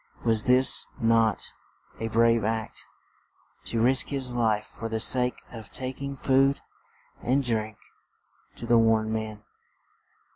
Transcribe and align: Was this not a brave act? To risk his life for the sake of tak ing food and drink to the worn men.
Was 0.25 0.45
this 0.45 0.87
not 0.99 1.53
a 1.99 2.07
brave 2.07 2.43
act? 2.43 2.87
To 3.65 3.79
risk 3.79 4.07
his 4.07 4.35
life 4.35 4.65
for 4.65 4.89
the 4.89 4.99
sake 4.99 5.43
of 5.51 5.69
tak 5.69 6.01
ing 6.01 6.17
food 6.17 6.59
and 7.21 7.43
drink 7.43 7.77
to 8.55 8.65
the 8.65 8.79
worn 8.79 9.13
men. 9.13 9.43